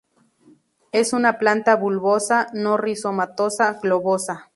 Es 0.91 1.13
una 1.13 1.37
planta 1.37 1.75
bulbosa 1.75 2.47
no 2.53 2.75
rizomatosa, 2.75 3.73
globosa. 3.83 4.49